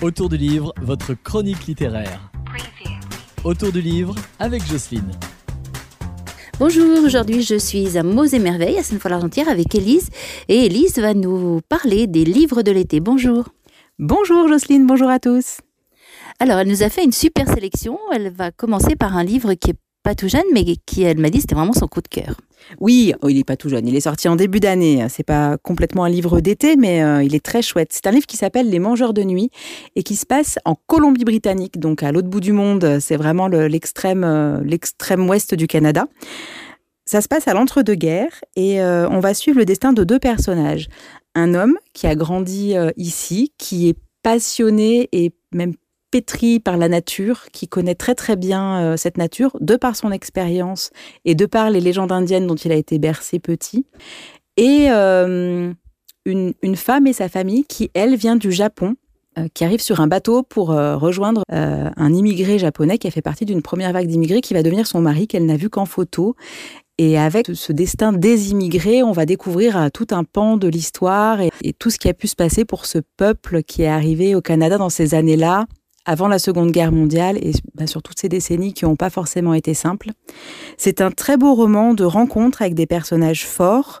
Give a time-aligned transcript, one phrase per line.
[0.00, 2.30] Autour du livre, votre chronique littéraire.
[3.42, 5.10] Autour du livre avec Jocelyne.
[6.60, 10.08] Bonjour, aujourd'hui je suis à Mose et Merveille à Sainte-Foy-l'Argentière avec Élise
[10.48, 13.00] et Élise va nous parler des livres de l'été.
[13.00, 13.48] Bonjour.
[13.98, 15.58] Bonjour Jocelyne, bonjour à tous.
[16.38, 17.98] Alors elle nous a fait une super sélection.
[18.12, 21.30] Elle va commencer par un livre qui est pas tout jeune mais qui elle m'a
[21.30, 22.36] dit c'était vraiment son coup de cœur.
[22.80, 23.86] Oui, oh, il n'est pas tout jeune.
[23.86, 25.06] Il est sorti en début d'année.
[25.08, 27.90] C'est pas complètement un livre d'été, mais euh, il est très chouette.
[27.92, 29.50] C'est un livre qui s'appelle Les Mangeurs de nuit
[29.96, 32.98] et qui se passe en Colombie-Britannique, donc à l'autre bout du monde.
[33.00, 36.06] C'est vraiment l'extrême, euh, l'extrême ouest du Canada.
[37.06, 40.88] Ça se passe à l'entre-deux-guerres et euh, on va suivre le destin de deux personnages.
[41.34, 45.74] Un homme qui a grandi ici, qui est passionné et même
[46.10, 50.10] pétri par la nature, qui connaît très très bien euh, cette nature, de par son
[50.10, 50.90] expérience
[51.24, 53.86] et de par les légendes indiennes dont il a été bercé petit.
[54.56, 55.72] Et euh,
[56.24, 58.96] une, une, femme et sa famille qui, elle, vient du Japon,
[59.38, 63.44] euh, qui arrive sur un bateau pour rejoindre un immigré japonais qui a fait partie
[63.44, 66.34] d'une première vague d'immigrés qui va devenir son mari, qu'elle n'a vu qu'en photo.
[67.00, 71.50] Et avec ce destin des immigrés, on va découvrir tout un pan de l'histoire et,
[71.62, 74.40] et, tout ce qui a pu se passer pour ce peuple qui est arrivé au
[74.40, 75.66] Canada dans ces années-là,
[76.08, 79.52] avant la Seconde Guerre mondiale et bah, sur toutes ces décennies qui n'ont pas forcément
[79.52, 80.08] été simples.
[80.78, 84.00] C'est un très beau roman de rencontre avec des personnages forts.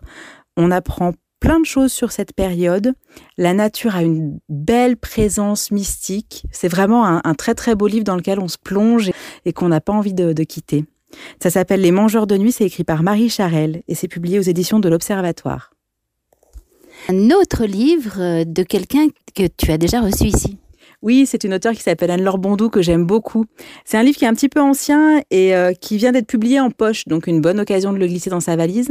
[0.56, 2.94] On apprend plein de choses sur cette période.
[3.36, 6.46] La nature a une belle présence mystique.
[6.50, 9.10] C'est vraiment un, très très beau livre dans lequel on se plonge
[9.44, 10.86] et, qu'on n'a pas envie de, de quitter.
[11.42, 14.42] Ça s'appelle Les Mangeurs de nuit, c'est écrit par Marie Charel et c'est publié aux
[14.42, 15.74] éditions de l'Observatoire.
[17.10, 20.58] Un autre livre de quelqu'un que tu as déjà reçu ici.
[21.02, 23.44] Oui, c'est une auteure qui s'appelle Anne-Laure Bondou que j'aime beaucoup.
[23.84, 26.60] C'est un livre qui est un petit peu ancien et euh, qui vient d'être publié
[26.60, 28.88] en poche, donc une bonne occasion de le glisser dans sa valise.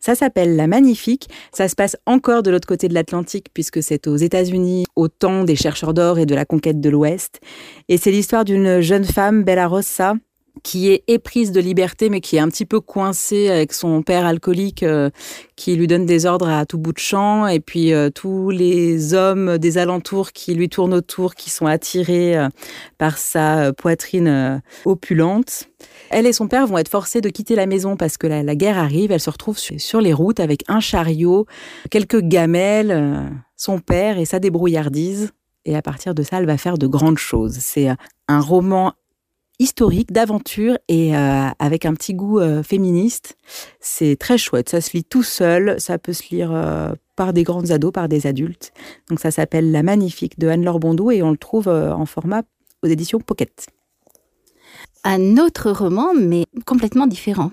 [0.00, 1.28] Ça s'appelle La Magnifique.
[1.52, 5.44] Ça se passe encore de l'autre côté de l'Atlantique puisque c'est aux États-Unis au temps
[5.44, 7.40] des chercheurs d'or et de la conquête de l'Ouest.
[7.88, 10.14] Et c'est l'histoire d'une jeune femme, Bella Rossa,
[10.62, 14.26] qui est éprise de liberté, mais qui est un petit peu coincée avec son père
[14.26, 15.10] alcoolique euh,
[15.56, 19.14] qui lui donne des ordres à tout bout de champ, et puis euh, tous les
[19.14, 22.48] hommes des alentours qui lui tournent autour, qui sont attirés euh,
[22.98, 25.68] par sa poitrine opulente.
[26.10, 28.78] Elle et son père vont être forcés de quitter la maison parce que la, guerre
[28.78, 29.12] arrive.
[29.12, 31.46] Elle se retrouve sur, les routes avec un chariot,
[31.90, 35.32] quelques gamelles, son père et sa débrouillardise.
[35.64, 37.58] Et à partir de ça, elle va faire de grandes choses.
[37.60, 37.88] C'est
[38.28, 38.94] un roman
[39.58, 43.36] historique, d'aventure et euh, avec un petit goût euh, féministe.
[43.80, 44.68] C'est très chouette.
[44.68, 45.80] Ça se lit tout seul.
[45.80, 48.72] Ça peut se lire euh, par des grandes ados, par des adultes.
[49.08, 52.42] Donc ça s'appelle La Magnifique de Anne-Laure Bondou et on le trouve en format
[52.82, 53.66] aux éditions Pocket.
[55.04, 57.50] Un autre roman, mais complètement différent.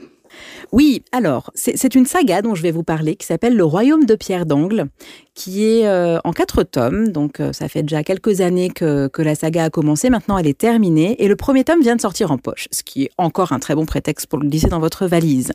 [0.75, 4.13] Oui, alors, c'est une saga dont je vais vous parler qui s'appelle Le Royaume de
[4.13, 4.87] Pierre d'Angle,
[5.33, 7.13] qui est euh, en quatre tomes.
[7.13, 10.09] Donc, euh, ça fait déjà quelques années que, que, la saga a commencé.
[10.09, 11.15] Maintenant, elle est terminée.
[11.23, 13.73] Et le premier tome vient de sortir en poche, ce qui est encore un très
[13.73, 15.53] bon prétexte pour le glisser dans votre valise.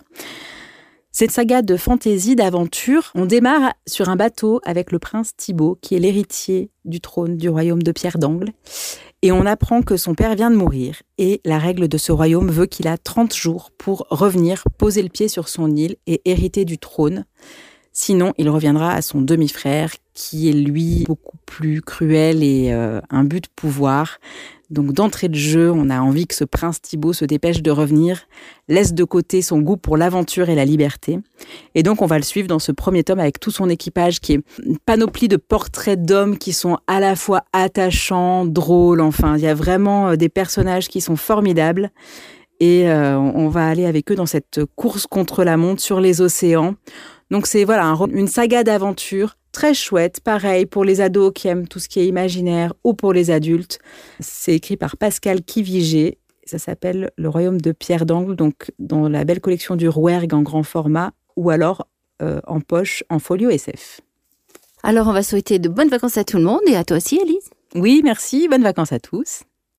[1.12, 5.97] Cette saga de fantaisie, d'aventure, on démarre sur un bateau avec le prince Thibaut, qui
[5.97, 8.53] est l'héritier du trône du royaume de Pierre d'Angle.
[9.22, 11.03] Et on apprend que son père vient de mourir.
[11.19, 15.09] Et la règle de ce royaume veut qu'il a 30 jours pour revenir, poser le
[15.09, 17.26] pied sur son île et hériter du trône.
[17.93, 23.25] Sinon, il reviendra à son demi-frère, qui est lui beaucoup plus cruel et euh, un
[23.25, 24.19] but de pouvoir.
[24.69, 28.28] Donc d'entrée de jeu, on a envie que ce prince Thibaut se dépêche de revenir,
[28.69, 31.20] laisse de côté son goût pour l'aventure et la liberté.
[31.75, 34.34] Et donc on va le suivre dans ce premier tome avec tout son équipage qui
[34.34, 39.42] est une panoplie de portraits d'hommes qui sont à la fois attachants, drôles, enfin il
[39.42, 41.91] y a vraiment euh, des personnages qui sont formidables.
[42.60, 46.20] Et euh, on va aller avec eux dans cette course contre la montre sur les
[46.20, 46.75] océans.
[47.31, 51.78] Donc c'est voilà une saga d'aventure très chouette, pareil pour les ados qui aiment tout
[51.78, 53.78] ce qui est imaginaire ou pour les adultes.
[54.21, 56.19] C'est écrit par Pascal Kivigé.
[56.44, 60.43] Ça s'appelle Le Royaume de Pierre d'Angle, donc dans la belle collection du Rouergue en
[60.43, 61.87] grand format ou alors
[62.22, 64.00] euh, en poche en folio SF.
[64.83, 67.17] Alors on va souhaiter de bonnes vacances à tout le monde et à toi aussi
[67.17, 67.50] Elise.
[67.75, 69.43] Oui, merci, bonnes vacances à tous.